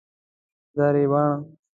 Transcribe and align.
درابڼ 0.75 1.29